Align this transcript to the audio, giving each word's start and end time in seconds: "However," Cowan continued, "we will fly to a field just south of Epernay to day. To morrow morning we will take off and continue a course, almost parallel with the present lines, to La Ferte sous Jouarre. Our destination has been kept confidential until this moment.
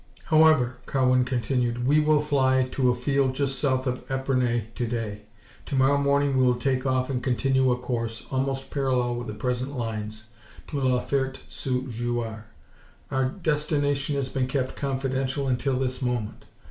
"However," 0.25 0.77
Cowan 0.87 1.25
continued, 1.25 1.85
"we 1.85 1.99
will 1.99 2.21
fly 2.21 2.67
to 2.71 2.89
a 2.89 2.95
field 2.95 3.35
just 3.35 3.59
south 3.59 3.85
of 3.85 4.03
Epernay 4.09 4.69
to 4.73 4.87
day. 4.87 5.21
To 5.67 5.75
morrow 5.75 5.99
morning 5.99 6.35
we 6.35 6.43
will 6.43 6.55
take 6.55 6.87
off 6.87 7.11
and 7.11 7.21
continue 7.21 7.71
a 7.71 7.77
course, 7.77 8.25
almost 8.31 8.71
parallel 8.71 9.17
with 9.17 9.27
the 9.27 9.35
present 9.35 9.77
lines, 9.77 10.29
to 10.69 10.79
La 10.79 11.01
Ferte 11.01 11.41
sous 11.47 11.83
Jouarre. 11.93 12.45
Our 13.11 13.25
destination 13.25 14.15
has 14.15 14.27
been 14.27 14.47
kept 14.47 14.75
confidential 14.75 15.47
until 15.47 15.77
this 15.77 16.01
moment. 16.01 16.45